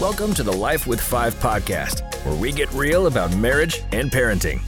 [0.00, 4.60] Welcome to the Life with Five podcast, where we get real about marriage and parenting.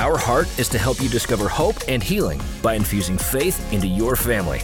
[0.00, 4.16] Our heart is to help you discover hope and healing by infusing faith into your
[4.16, 4.60] family.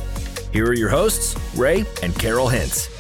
[0.53, 2.93] Here are your hosts, Ray and Carol Hintz.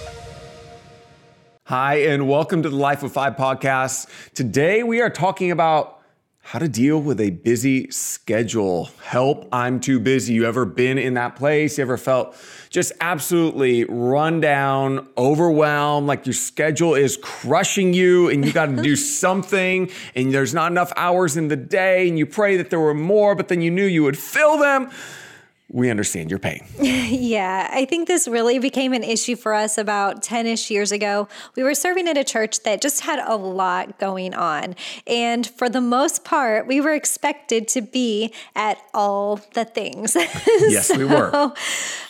[1.64, 4.06] Hi, and welcome to the Life with Five podcast.
[4.34, 5.97] Today we are talking about
[6.48, 8.88] how to deal with a busy schedule.
[9.04, 10.32] Help, I'm too busy.
[10.32, 11.76] You ever been in that place?
[11.76, 12.34] You ever felt
[12.70, 18.82] just absolutely run down, overwhelmed, like your schedule is crushing you and you got to
[18.82, 22.80] do something and there's not enough hours in the day and you pray that there
[22.80, 24.90] were more, but then you knew you would fill them?
[25.70, 26.64] We understand your pain.
[26.80, 31.28] yeah, I think this really became an issue for us about 10 ish years ago.
[31.56, 34.76] We were serving at a church that just had a lot going on.
[35.06, 40.14] And for the most part, we were expected to be at all the things.
[40.68, 41.52] yes, so, we were.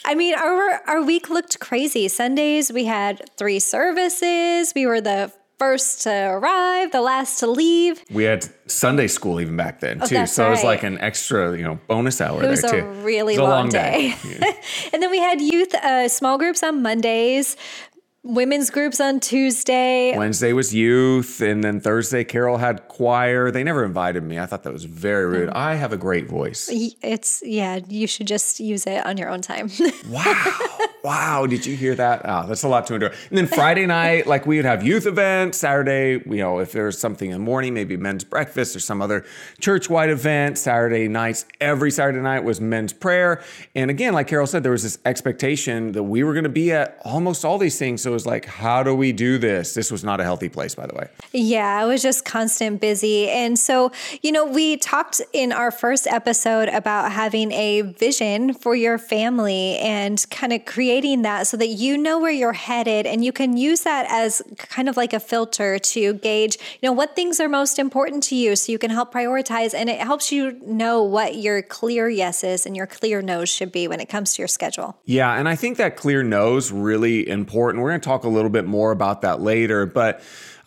[0.05, 2.07] I mean, our, our week looked crazy.
[2.07, 4.73] Sundays, we had three services.
[4.75, 8.03] We were the first to arrive, the last to leave.
[8.11, 10.49] We had Sunday school even back then oh, too, so right.
[10.49, 12.41] it was like an extra, you know, bonus hour.
[12.41, 12.61] There too.
[12.61, 12.87] It was a too.
[13.03, 14.15] really long, a long, day.
[14.23, 14.61] day.
[14.93, 17.57] and then we had youth uh, small groups on Mondays
[18.29, 20.17] women's groups on Tuesday.
[20.17, 23.51] Wednesday was youth, and then Thursday Carol had choir.
[23.51, 24.39] They never invited me.
[24.39, 25.49] I thought that was very rude.
[25.49, 25.57] Mm.
[25.57, 26.69] I have a great voice.
[26.71, 29.71] It's yeah, you should just use it on your own time.
[30.09, 30.79] wow.
[31.09, 32.21] Wow, did you hear that?
[32.27, 33.13] Oh, that's a lot to endure.
[33.31, 35.57] And then Friday night, like we would have youth events.
[35.57, 39.25] Saturday, you know, if there's something in the morning, maybe men's breakfast or some other
[39.59, 40.59] church-wide event.
[40.59, 43.43] Saturday nights, every Saturday night was men's prayer.
[43.75, 46.73] And again, like Carol said, there was this expectation that we were going to be
[46.73, 48.03] at almost all these things.
[48.03, 49.73] So it was like, how do we do this?
[49.73, 51.09] This was not a healthy place, by the way.
[51.33, 53.31] Yeah, it was just constant busy.
[53.31, 58.77] And so, you know, we talked in our first episode about having a vision for
[58.77, 60.67] your family and kind of
[60.99, 64.43] creating that so that you know where you're headed and you can use that as
[64.57, 68.35] kind of like a filter to gauge, you know, what things are most important to
[68.35, 72.67] you so you can help prioritize and it helps you know what your clear yeses
[72.67, 74.99] and your clear no's should be when it comes to your schedule.
[75.05, 77.85] Yeah, and I think that clear no's really important.
[77.85, 80.21] We're going to talk a little bit more about that later, but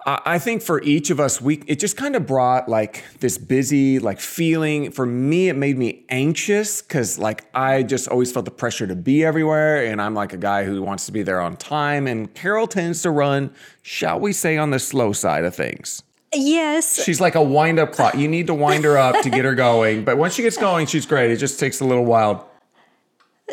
[0.05, 3.99] I think for each of us, we it just kind of brought like this busy
[3.99, 4.91] like feeling.
[4.91, 8.95] For me, it made me anxious because like I just always felt the pressure to
[8.95, 12.07] be everywhere, and I'm like a guy who wants to be there on time.
[12.07, 13.53] And Carol tends to run,
[13.83, 16.01] shall we say, on the slow side of things.
[16.33, 17.03] Yes.
[17.03, 18.15] She's like a wind up clock.
[18.15, 20.05] You need to wind her up to get her going.
[20.05, 21.29] But once she gets going, she's great.
[21.29, 22.50] It just takes a little while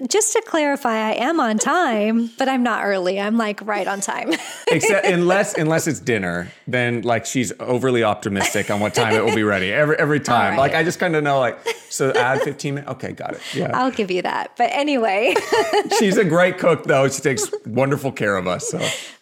[0.06, 3.20] just to clarify, I am on time, but I'm not early.
[3.20, 4.32] I'm like right on time.
[4.69, 9.34] Except unless unless it's dinner, then like she's overly optimistic on what time it will
[9.34, 10.53] be ready every every time.
[10.53, 10.58] Right.
[10.58, 11.58] Like I just kind of know like
[11.91, 12.92] so add 15 minutes.
[12.92, 13.41] Okay, got it.
[13.54, 13.70] Yeah.
[13.75, 14.53] I'll give you that.
[14.56, 15.34] But anyway.
[15.98, 17.08] she's a great cook though.
[17.08, 18.69] She takes wonderful care of us.
[18.69, 18.81] So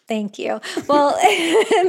[0.09, 0.61] Thank you.
[0.87, 1.19] Well,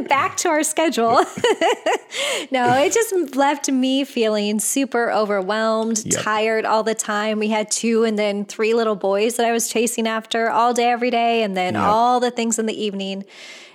[0.09, 1.17] back to our schedule.
[2.51, 6.23] no, it just left me feeling super overwhelmed, yep.
[6.23, 7.38] tired all the time.
[7.38, 10.89] We had two and then three little boys that I was chasing after all day,
[10.89, 11.83] every day, and then yep.
[11.83, 13.23] all the things in the evening.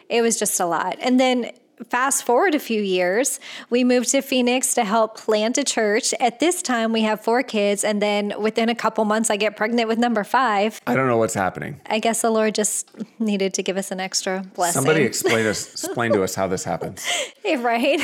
[0.08, 0.98] It was just a lot.
[1.00, 1.52] And then
[1.88, 3.40] fast forward a few years,
[3.70, 6.14] we moved to Phoenix to help plant a church.
[6.20, 9.56] At this time, we have four kids, and then within a couple months, I get
[9.56, 10.80] pregnant with number five.
[10.86, 11.80] I don't know what's happening.
[11.86, 14.80] I guess the Lord just needed to give us an extra blessing.
[14.80, 17.06] Somebody explain us, explain to us how this happens.
[17.44, 18.00] right.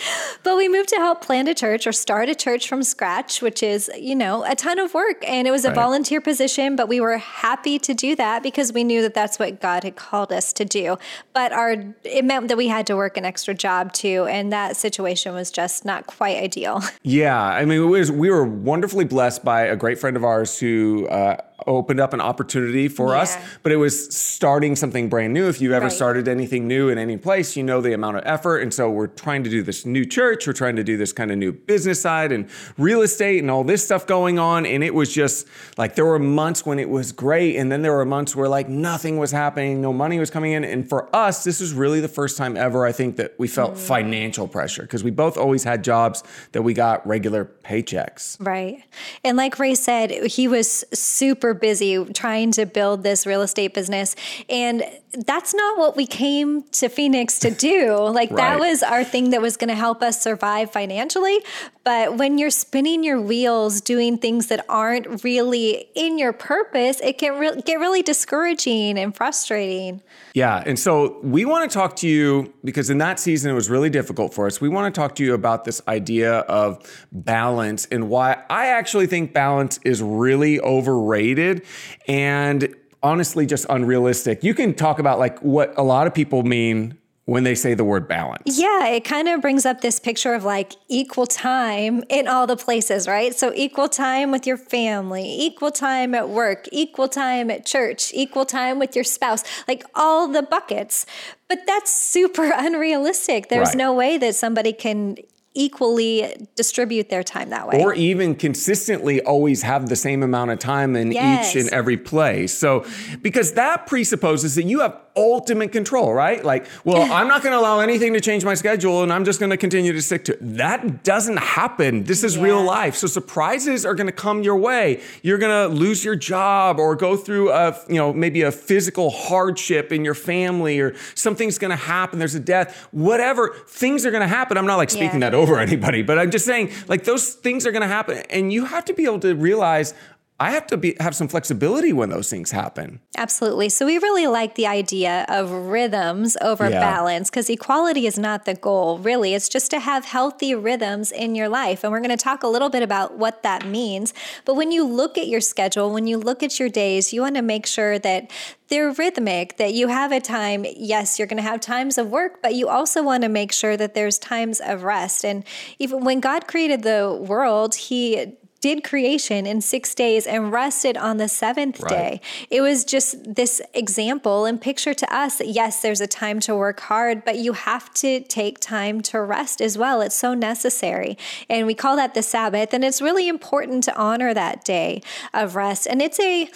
[0.42, 3.62] but we moved to help plant a church or start a church from scratch, which
[3.62, 5.28] is, you know, a ton of work.
[5.28, 5.74] And it was a right.
[5.74, 9.60] volunteer position, but we were happy to do that because we knew that that's what
[9.60, 10.96] God had called us to do.
[11.32, 14.76] But our it meant that we had to work an extra job too, and that
[14.76, 16.82] situation was just not quite ideal.
[17.02, 21.06] Yeah, I mean, was we were wonderfully blessed by a great friend of ours who
[21.08, 23.22] uh, opened up an opportunity for yeah.
[23.22, 25.48] us, but it was starting something brand new.
[25.48, 25.92] If you ever right.
[25.92, 28.58] started anything new in any place, you know the amount of effort.
[28.58, 31.30] And so we're trying to do this new church, we're trying to do this kind
[31.30, 34.66] of new business side and real estate and all this stuff going on.
[34.66, 37.56] And it was just like there were months when it was great.
[37.56, 40.64] And then there were months where like nothing was happening, no money was coming in.
[40.64, 43.74] And for us, this was really the first time ever, I think, that we felt
[43.74, 43.78] mm.
[43.78, 46.22] financial pressure because we both always had jobs
[46.52, 48.36] that we got regular paychecks.
[48.40, 48.84] Right.
[49.24, 53.72] And like Ray said, he was super super busy trying to build this real estate
[53.74, 54.14] business.
[54.50, 54.84] And
[55.26, 57.94] that's not what we came to Phoenix to do.
[57.96, 58.36] Like right.
[58.36, 61.38] that was our thing that was going to help us survive financially.
[61.88, 67.16] But when you're spinning your wheels doing things that aren't really in your purpose, it
[67.16, 70.02] can re- get really discouraging and frustrating.
[70.34, 70.62] Yeah.
[70.66, 73.88] And so we want to talk to you because in that season it was really
[73.88, 74.60] difficult for us.
[74.60, 79.06] We want to talk to you about this idea of balance and why I actually
[79.06, 81.64] think balance is really overrated.
[82.06, 84.44] And honestly just unrealistic.
[84.44, 86.98] You can talk about like what a lot of people mean
[87.28, 88.58] when they say the word balance.
[88.58, 92.56] Yeah, it kind of brings up this picture of like equal time in all the
[92.56, 93.34] places, right?
[93.34, 98.46] So, equal time with your family, equal time at work, equal time at church, equal
[98.46, 101.04] time with your spouse, like all the buckets.
[101.50, 103.50] But that's super unrealistic.
[103.50, 103.76] There's right.
[103.76, 105.18] no way that somebody can
[105.58, 107.82] equally distribute their time that way.
[107.82, 111.50] Or even consistently always have the same amount of time in yes.
[111.50, 112.56] each and every place.
[112.56, 112.86] So,
[113.22, 116.44] because that presupposes that you have ultimate control, right?
[116.44, 119.40] Like, well, I'm not going to allow anything to change my schedule and I'm just
[119.40, 120.38] going to continue to stick to it.
[120.40, 122.04] That doesn't happen.
[122.04, 122.44] This is yeah.
[122.44, 122.94] real life.
[122.94, 125.02] So surprises are going to come your way.
[125.22, 129.10] You're going to lose your job or go through a, you know, maybe a physical
[129.10, 132.20] hardship in your family or something's going to happen.
[132.20, 133.56] There's a death, whatever.
[133.66, 134.56] Things are going to happen.
[134.56, 135.30] I'm not like speaking yeah.
[135.30, 138.52] that over anybody, but I'm just saying like those things are going to happen and
[138.52, 139.94] you have to be able to realize
[140.40, 143.00] I have to be, have some flexibility when those things happen.
[143.16, 143.68] Absolutely.
[143.70, 146.78] So we really like the idea of rhythms over yeah.
[146.78, 149.34] balance because equality is not the goal, really.
[149.34, 151.82] It's just to have healthy rhythms in your life.
[151.82, 154.14] And we're going to talk a little bit about what that means.
[154.44, 157.34] But when you look at your schedule, when you look at your days, you want
[157.34, 158.30] to make sure that
[158.68, 160.64] they're rhythmic, that you have a time.
[160.76, 163.76] Yes, you're going to have times of work, but you also want to make sure
[163.76, 165.24] that there's times of rest.
[165.24, 165.42] And
[165.80, 171.16] even when God created the world, He did creation in six days and rested on
[171.16, 171.90] the seventh right.
[171.90, 172.20] day.
[172.50, 176.54] It was just this example and picture to us that yes, there's a time to
[176.54, 180.00] work hard, but you have to take time to rest as well.
[180.00, 181.16] It's so necessary.
[181.48, 182.74] And we call that the Sabbath.
[182.74, 185.02] And it's really important to honor that day
[185.32, 185.86] of rest.
[185.86, 186.50] And it's a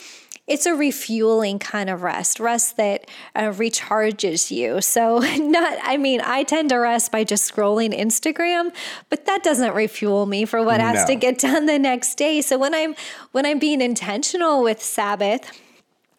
[0.53, 4.83] it's a refueling kind of rest, rest that uh, recharges you.
[4.83, 8.71] So, not, I mean, I tend to rest by just scrolling Instagram,
[9.09, 10.85] but that doesn't refuel me for what no.
[10.85, 12.43] has to get done the next day.
[12.43, 12.95] So when I'm
[13.33, 15.59] when I'm being intentional with Sabbath,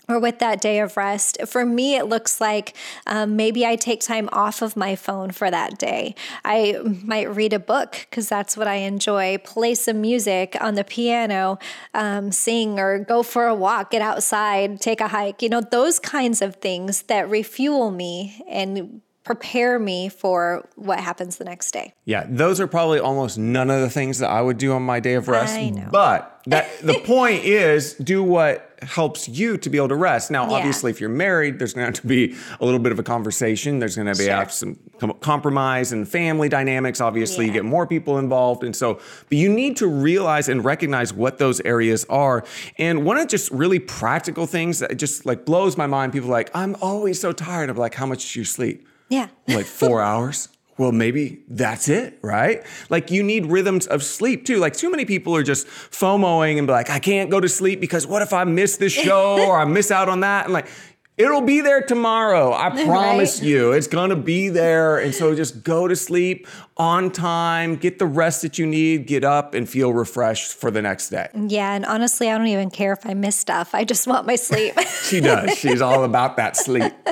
[0.08, 1.38] or with that day of rest.
[1.46, 2.76] For me, it looks like
[3.08, 6.16] um, maybe I take time off of my phone for that day.
[6.44, 10.84] I might read a book because that's what I enjoy, play some music on the
[10.84, 11.58] piano,
[11.94, 15.42] um, sing, or go for a walk, get outside, take a hike.
[15.42, 21.38] You know, those kinds of things that refuel me and prepare me for what happens
[21.38, 21.94] the next day.
[22.06, 25.00] Yeah, those are probably almost none of the things that I would do on my
[25.00, 25.58] day of rest.
[25.92, 30.30] But that the point is do what helps you to be able to rest.
[30.30, 30.58] Now, yeah.
[30.58, 33.04] obviously, if you're married, there's going to have to be a little bit of a
[33.04, 33.80] conversation.
[33.80, 34.50] There's going to be sure.
[34.50, 34.78] some
[35.22, 37.00] compromise and family dynamics.
[37.00, 37.52] Obviously, yeah.
[37.52, 39.00] you get more people involved, and so.
[39.30, 42.44] But you need to realize and recognize what those areas are.
[42.78, 46.12] And one of just really practical things that just like blows my mind.
[46.12, 47.70] People like, I'm always so tired.
[47.70, 48.86] of like, how much do you sleep?
[49.14, 49.56] Yeah.
[49.56, 50.50] like four hours.
[50.78, 52.64] Well, maybe that's it, right?
[52.90, 54.58] Like you need rhythms of sleep too.
[54.58, 57.80] Like too many people are just FOMOing and be like, I can't go to sleep
[57.80, 60.46] because what if I miss this show or I miss out on that?
[60.46, 60.68] And like,
[61.16, 62.54] It'll be there tomorrow.
[62.54, 63.48] I promise right?
[63.48, 63.72] you.
[63.72, 64.98] It's going to be there.
[64.98, 69.24] And so just go to sleep on time, get the rest that you need, get
[69.24, 71.28] up and feel refreshed for the next day.
[71.36, 71.74] Yeah.
[71.74, 73.76] And honestly, I don't even care if I miss stuff.
[73.76, 74.74] I just want my sleep.
[75.04, 75.56] she does.
[75.56, 76.94] She's all about that sleep.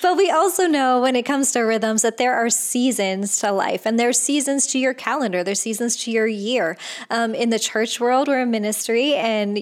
[0.00, 3.84] But we also know when it comes to rhythms that there are seasons to life
[3.84, 6.76] and there's seasons to your calendar, there's seasons to your year.
[7.10, 9.58] Um, in the church world, we're a ministry and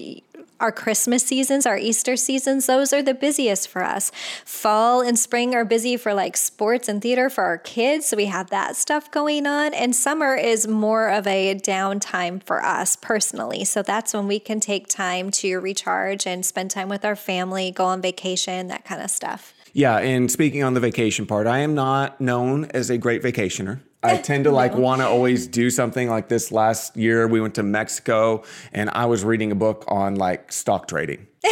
[0.59, 4.11] our Christmas seasons, our Easter seasons, those are the busiest for us.
[4.45, 8.07] Fall and spring are busy for like sports and theater for our kids.
[8.07, 9.73] So we have that stuff going on.
[9.73, 13.65] And summer is more of a downtime for us personally.
[13.65, 17.71] So that's when we can take time to recharge and spend time with our family,
[17.71, 19.53] go on vacation, that kind of stuff.
[19.73, 23.81] Yeah, and speaking on the vacation part, I am not known as a great vacationer.
[24.03, 24.79] I tend to like no.
[24.79, 26.51] want to always do something like this.
[26.51, 30.87] Last year, we went to Mexico and I was reading a book on like stock
[30.87, 31.27] trading.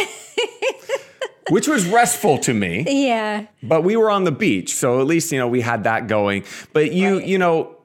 [1.50, 2.84] which was restful to me.
[2.88, 3.46] Yeah.
[3.62, 6.44] But we were on the beach, so at least you know we had that going.
[6.72, 7.26] But you, right.
[7.26, 7.76] you know,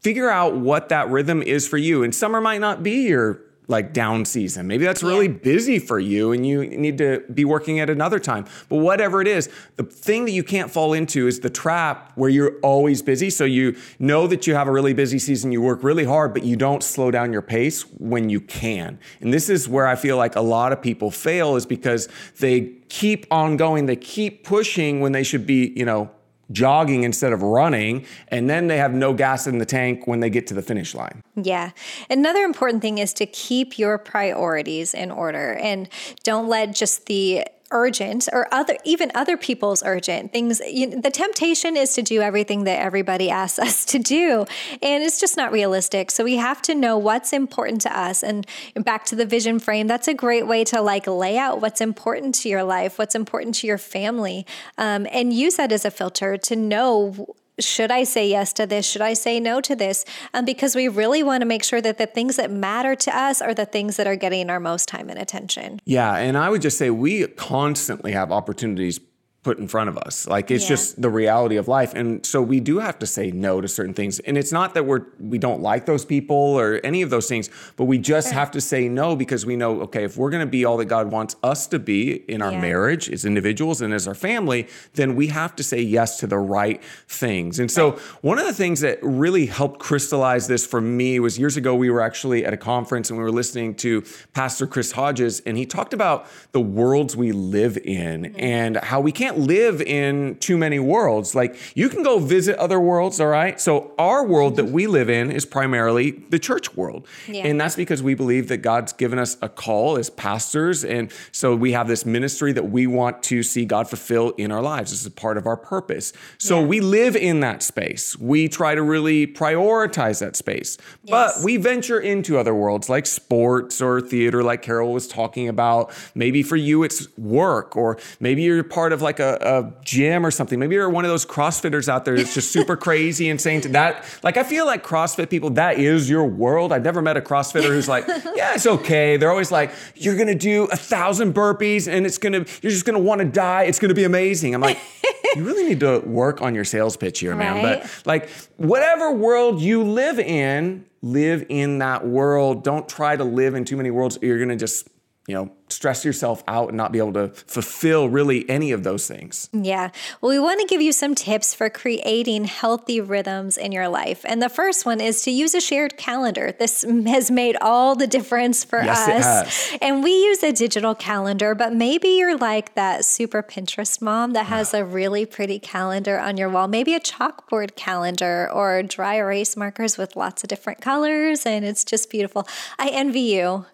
[0.00, 2.02] figure out what that rhythm is for you.
[2.02, 4.66] And summer might not be your like down season.
[4.66, 5.38] Maybe that's really yeah.
[5.42, 8.44] busy for you and you need to be working at another time.
[8.68, 12.28] But whatever it is, the thing that you can't fall into is the trap where
[12.30, 13.30] you're always busy.
[13.30, 16.44] So you know that you have a really busy season, you work really hard, but
[16.44, 18.98] you don't slow down your pace when you can.
[19.20, 22.08] And this is where I feel like a lot of people fail is because
[22.40, 26.10] they keep on going, they keep pushing when they should be, you know,
[26.50, 30.30] jogging instead of running, and then they have no gas in the tank when they
[30.30, 31.22] get to the finish line.
[31.36, 31.70] Yeah.
[32.10, 35.88] Another important thing is to keep your priorities in order and
[36.22, 37.44] don't let just the
[37.74, 40.60] urgent or other even other people's urgent things.
[40.66, 44.46] You the temptation is to do everything that everybody asks us to do
[44.82, 46.10] and it's just not realistic.
[46.10, 48.22] So we have to know what's important to us.
[48.22, 51.80] And back to the vision frame that's a great way to like lay out what's
[51.80, 54.46] important to your life what's important to your family
[54.78, 58.84] um, and use that as a filter to know should I say yes to this?
[58.84, 60.04] Should I say no to this?
[60.32, 63.40] Um, because we really want to make sure that the things that matter to us
[63.40, 65.80] are the things that are getting our most time and attention.
[65.84, 66.16] Yeah.
[66.16, 69.00] And I would just say we constantly have opportunities
[69.44, 70.26] put in front of us.
[70.26, 70.70] Like it's yeah.
[70.70, 71.94] just the reality of life.
[71.94, 74.18] And so we do have to say no to certain things.
[74.20, 77.50] And it's not that we're we don't like those people or any of those things,
[77.76, 78.34] but we just sure.
[78.34, 81.12] have to say no because we know, okay, if we're gonna be all that God
[81.12, 82.60] wants us to be in our yeah.
[82.60, 86.38] marriage as individuals and as our family, then we have to say yes to the
[86.38, 87.58] right things.
[87.58, 88.00] And so right.
[88.22, 91.90] one of the things that really helped crystallize this for me was years ago we
[91.90, 95.66] were actually at a conference and we were listening to Pastor Chris Hodges, and he
[95.66, 98.40] talked about the worlds we live in mm-hmm.
[98.40, 101.34] and how we can't can't live in too many worlds.
[101.34, 103.60] Like you can go visit other worlds, all right?
[103.60, 107.06] So our world that we live in is primarily the church world.
[107.28, 107.46] Yeah.
[107.46, 110.84] And that's because we believe that God's given us a call as pastors.
[110.84, 114.62] And so we have this ministry that we want to see God fulfill in our
[114.62, 114.90] lives.
[114.90, 116.12] This is part of our purpose.
[116.38, 116.66] So yeah.
[116.66, 118.18] we live in that space.
[118.18, 120.78] We try to really prioritize that space.
[121.02, 121.10] Yes.
[121.36, 125.92] But we venture into other worlds like sports or theater, like Carol was talking about.
[126.14, 130.24] Maybe for you, it's work, or maybe you're part of like a a, a, gym
[130.24, 130.58] or something.
[130.58, 133.68] Maybe you're one of those CrossFitters out there that's just super crazy and saying to
[133.70, 134.04] that.
[134.22, 136.72] Like, I feel like CrossFit people, that is your world.
[136.72, 139.16] I've never met a CrossFitter who's like, yeah, it's okay.
[139.16, 142.72] They're always like, you're going to do a thousand burpees and it's going to, you're
[142.72, 143.64] just going to want to die.
[143.64, 144.54] It's going to be amazing.
[144.54, 144.78] I'm like,
[145.34, 147.64] you really need to work on your sales pitch here, man.
[147.64, 147.82] Right?
[147.82, 152.64] But like, whatever world you live in, live in that world.
[152.64, 154.18] Don't try to live in too many worlds.
[154.22, 154.88] You're going to just,
[155.26, 159.08] you know, stress yourself out and not be able to fulfill really any of those
[159.08, 159.48] things.
[159.52, 159.90] Yeah.
[160.20, 164.24] Well, we want to give you some tips for creating healthy rhythms in your life.
[164.26, 166.52] And the first one is to use a shared calendar.
[166.52, 169.78] This has made all the difference for yes, us.
[169.80, 174.46] And we use a digital calendar, but maybe you're like that super Pinterest mom that
[174.46, 179.56] has a really pretty calendar on your wall, maybe a chalkboard calendar or dry erase
[179.56, 181.46] markers with lots of different colors.
[181.46, 182.46] And it's just beautiful.
[182.78, 183.64] I envy you.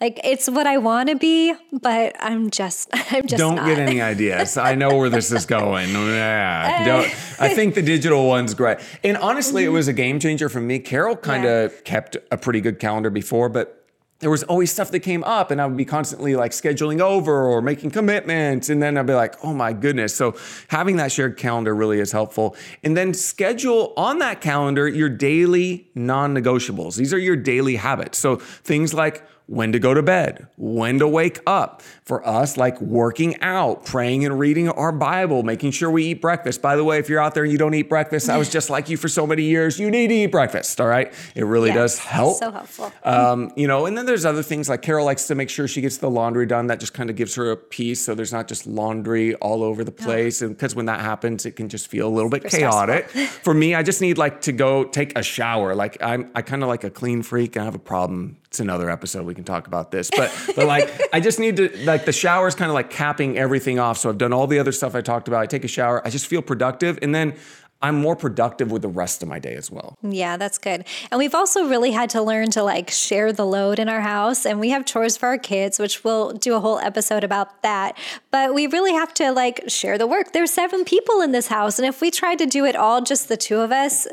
[0.00, 3.66] Like it's what I want to be, but I'm just I'm just don't not.
[3.66, 4.56] get any ideas.
[4.56, 5.94] I know where this is going.
[6.14, 7.06] Yeah, don't.
[7.40, 8.78] I think the digital one's great.
[9.02, 9.74] And honestly, it mm-hmm.
[9.74, 10.78] was a game changer for me.
[10.78, 11.80] Carol kind of yeah.
[11.84, 13.84] kept a pretty good calendar before, but
[14.24, 17.44] there was always stuff that came up and I would be constantly like scheduling over
[17.46, 18.70] or making commitments.
[18.70, 20.14] And then I'd be like, oh my goodness.
[20.14, 20.36] So
[20.68, 22.56] having that shared calendar really is helpful.
[22.82, 26.96] And then schedule on that calendar your daily non negotiables.
[26.96, 28.16] These are your daily habits.
[28.16, 31.82] So things like when to go to bed, when to wake up.
[32.04, 36.60] For us, like working out, praying and reading our Bible, making sure we eat breakfast.
[36.60, 38.68] By the way, if you're out there and you don't eat breakfast, I was just
[38.68, 39.78] like you for so many years.
[39.78, 41.14] You need to eat breakfast, all right?
[41.34, 42.36] It really yes, does help.
[42.36, 42.92] So helpful.
[43.04, 45.80] Um, you know, and then there's other things like Carol likes to make sure she
[45.80, 46.66] gets the laundry done.
[46.66, 48.04] That just kind of gives her a peace.
[48.04, 50.42] So there's not just laundry all over the place.
[50.42, 53.08] And because when that happens, it can just feel a little bit chaotic.
[53.42, 55.74] for me, I just need like to go take a shower.
[55.74, 57.56] Like I'm, I kind of like a clean freak.
[57.56, 60.90] I have a problem it's another episode we can talk about this but but like
[61.12, 64.08] i just need to like the shower is kind of like capping everything off so
[64.08, 65.42] i've done all the other stuff i talked about.
[65.42, 67.34] I take a shower i just feel productive and then
[67.84, 69.98] I'm more productive with the rest of my day as well.
[70.00, 70.86] Yeah, that's good.
[71.10, 74.46] And we've also really had to learn to like share the load in our house.
[74.46, 77.98] And we have chores for our kids, which we'll do a whole episode about that.
[78.30, 80.32] But we really have to like share the work.
[80.32, 81.78] There's seven people in this house.
[81.78, 84.06] And if we tried to do it all, just the two of us,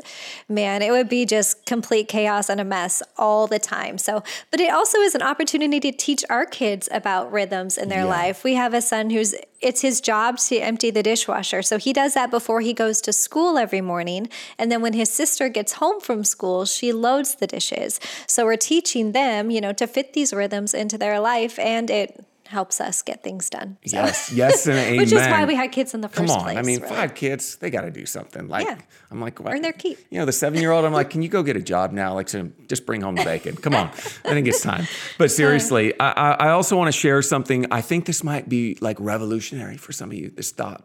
[0.50, 3.96] man, it would be just complete chaos and a mess all the time.
[3.96, 8.04] So, but it also is an opportunity to teach our kids about rhythms in their
[8.04, 8.04] yeah.
[8.04, 8.44] life.
[8.44, 11.62] We have a son who's it's his job to empty the dishwasher.
[11.62, 14.28] So he does that before he goes to school every morning.
[14.58, 18.00] And then when his sister gets home from school, she loads the dishes.
[18.26, 22.24] So we're teaching them, you know, to fit these rhythms into their life and it
[22.52, 23.78] helps us get things done.
[23.86, 23.96] So.
[23.96, 24.96] Yes, yes, and amen.
[24.98, 26.30] Which is why we had kids in the first place.
[26.30, 26.94] Come on, place, I mean, really.
[26.94, 28.46] five kids, they got to do something.
[28.46, 28.78] Like, yeah.
[29.10, 29.52] I'm like, what?
[29.52, 29.98] earn their keep.
[30.10, 32.14] You know, the seven year old, I'm like, can you go get a job now?
[32.14, 33.56] Like, so just bring home the bacon.
[33.56, 34.86] Come on, I think it's time.
[35.18, 35.28] But uh.
[35.28, 37.66] seriously, I, I also want to share something.
[37.72, 40.30] I think this might be like revolutionary for some of you.
[40.30, 40.84] This thought,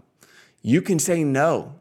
[0.61, 1.75] you can say no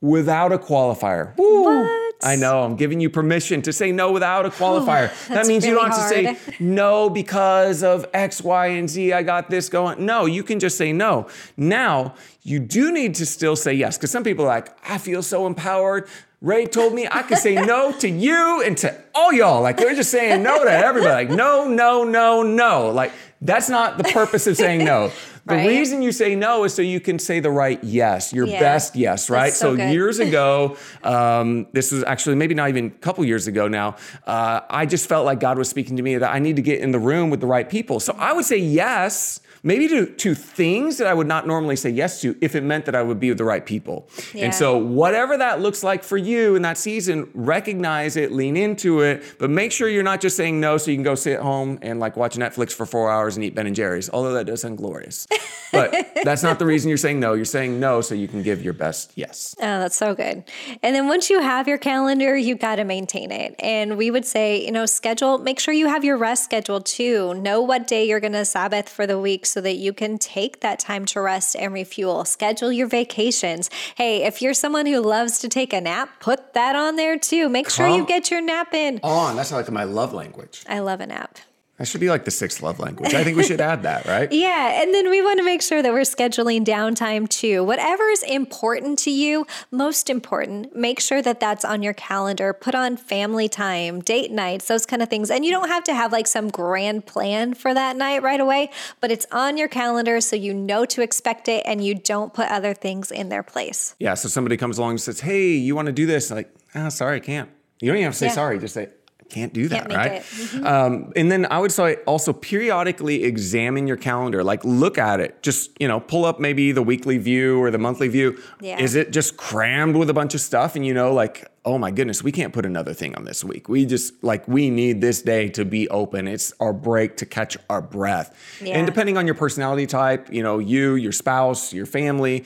[0.00, 1.36] without a qualifier.
[1.36, 1.64] Woo.
[1.64, 2.01] What?
[2.22, 2.62] I know.
[2.62, 5.28] I'm giving you permission to say no without a oh, qualifier.
[5.28, 6.36] that means really you don't have hard.
[6.36, 9.12] to say no because of X, Y, and Z.
[9.12, 10.04] I got this going.
[10.04, 11.26] No, you can just say no.
[11.56, 15.22] Now, you do need to still say yes because some people are like, I feel
[15.22, 16.08] so empowered.
[16.40, 19.62] Ray told me I could say no to you and to all y'all.
[19.62, 21.26] Like they're just saying no to everybody.
[21.26, 22.90] Like, no, no, no, no.
[22.90, 25.12] Like, that's not the purpose of saying no.
[25.44, 25.66] The right?
[25.66, 28.60] reason you say no is so you can say the right yes, your yeah.
[28.60, 29.52] best yes, right?
[29.52, 33.66] so, so years ago, um, this was actually maybe not even a couple years ago
[33.66, 33.96] now,
[34.26, 36.80] uh, I just felt like God was speaking to me that I need to get
[36.80, 37.98] in the room with the right people.
[37.98, 41.90] So I would say yes maybe to, to things that I would not normally say
[41.90, 44.08] yes to if it meant that I would be with the right people.
[44.34, 44.46] Yeah.
[44.46, 49.00] And so, whatever that looks like for you in that season, recognize it, lean into
[49.00, 51.78] it, but make sure you're not just saying no so you can go sit home
[51.82, 54.62] and like watch Netflix for four hours and eat Ben and Jerry's, although that does
[54.62, 55.26] sound glorious.
[55.72, 57.32] But that's not the reason you're saying no.
[57.32, 59.56] You're saying no so you can give your best yes.
[59.58, 60.44] Oh, that's so good.
[60.82, 63.54] And then once you have your calendar, you got to maintain it.
[63.58, 67.32] And we would say, you know, schedule, make sure you have your rest scheduled too.
[67.34, 70.60] Know what day you're going to Sabbath for the week so that you can take
[70.60, 72.24] that time to rest and refuel.
[72.24, 73.68] Schedule your vacations.
[73.96, 77.48] Hey, if you're someone who loves to take a nap, put that on there too.
[77.48, 79.00] Make Come sure you get your nap in.
[79.02, 79.36] On.
[79.36, 80.64] That's like my love language.
[80.68, 81.38] I love a nap.
[81.82, 83.12] That should be like the sixth love language.
[83.12, 84.30] I think we should add that, right?
[84.30, 84.80] Yeah.
[84.80, 87.64] And then we want to make sure that we're scheduling downtime too.
[87.64, 92.52] Whatever is important to you, most important, make sure that that's on your calendar.
[92.52, 95.28] Put on family time, date nights, those kind of things.
[95.28, 98.70] And you don't have to have like some grand plan for that night right away,
[99.00, 102.46] but it's on your calendar so you know to expect it and you don't put
[102.46, 103.96] other things in their place.
[103.98, 104.14] Yeah.
[104.14, 106.30] So somebody comes along and says, Hey, you want to do this?
[106.30, 107.50] Like, oh, sorry, I can't.
[107.80, 108.34] You don't even have to say yeah.
[108.34, 108.60] sorry.
[108.60, 108.86] Just say,
[109.32, 110.22] can't do that, can't right?
[110.22, 110.66] Mm-hmm.
[110.66, 114.44] Um, and then I would say also periodically examine your calendar.
[114.44, 115.42] Like look at it.
[115.42, 118.40] Just you know, pull up maybe the weekly view or the monthly view.
[118.60, 118.78] Yeah.
[118.78, 120.76] Is it just crammed with a bunch of stuff?
[120.76, 123.68] And you know, like oh my goodness, we can't put another thing on this week.
[123.68, 126.28] We just like we need this day to be open.
[126.28, 128.36] It's our break to catch our breath.
[128.60, 128.76] Yeah.
[128.76, 132.44] And depending on your personality type, you know, you, your spouse, your family,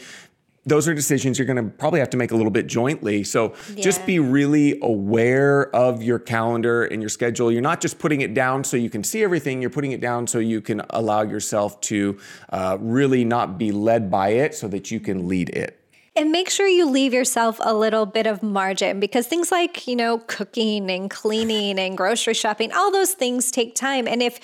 [0.66, 3.24] those are decisions you're going to probably have to make a little bit jointly.
[3.24, 3.82] So yeah.
[3.82, 7.50] just be really aware of your calendar and your schedule.
[7.52, 10.26] You're not just putting it down so you can see everything, you're putting it down
[10.26, 12.18] so you can allow yourself to
[12.50, 15.80] uh, really not be led by it so that you can lead it.
[16.16, 19.94] And make sure you leave yourself a little bit of margin because things like, you
[19.94, 24.08] know, cooking and cleaning and grocery shopping, all those things take time.
[24.08, 24.40] And if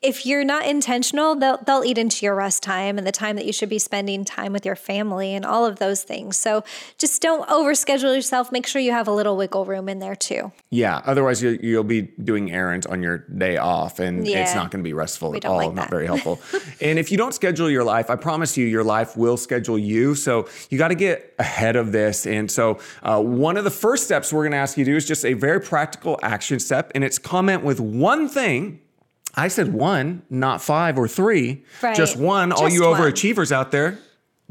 [0.00, 3.44] if you're not intentional, they'll they'll eat into your rest time and the time that
[3.44, 6.36] you should be spending time with your family and all of those things.
[6.36, 6.62] So
[6.98, 8.52] just don't overschedule yourself.
[8.52, 10.52] Make sure you have a little wiggle room in there too.
[10.70, 11.02] Yeah.
[11.04, 14.42] Otherwise, you, you'll be doing errands on your day off, and yeah.
[14.42, 15.56] it's not going to be restful we at all.
[15.56, 16.40] Like not very helpful.
[16.80, 20.14] and if you don't schedule your life, I promise you, your life will schedule you.
[20.14, 22.24] So you got to get ahead of this.
[22.24, 24.96] And so uh, one of the first steps we're going to ask you to do
[24.96, 28.80] is just a very practical action step, and it's comment with one thing
[29.38, 31.64] I said one, not five or three.
[31.82, 31.96] Right.
[31.96, 32.50] Just one.
[32.50, 33.00] Just all you one.
[33.00, 33.98] overachievers out there,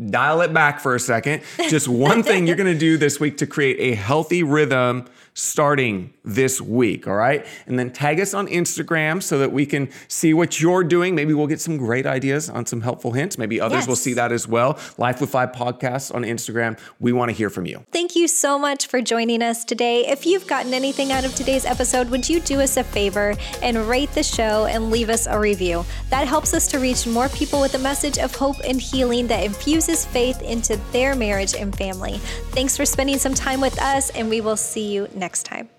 [0.10, 1.42] dial it back for a second.
[1.70, 6.12] Just one thing you're going to do this week to create a healthy rhythm starting
[6.26, 7.46] this week, all right?
[7.68, 11.14] And then tag us on Instagram so that we can see what you're doing.
[11.14, 13.38] Maybe we'll get some great ideas on some helpful hints.
[13.38, 13.88] Maybe others yes.
[13.88, 14.80] will see that as well.
[14.98, 16.80] Life with Five podcasts on Instagram.
[17.00, 17.84] We want to hear from you.
[17.92, 20.08] Thank you so much for joining us today.
[20.08, 23.78] If you've gotten anything out of today's episode, would you do us a favor and
[23.88, 25.86] rate the show and leave us a review?
[26.10, 29.44] That helps us to reach more people with a message of hope and healing that
[29.44, 32.18] infuses faith into their marriage and family.
[32.52, 35.70] Thanks for spending some time with us, and we will see you next time.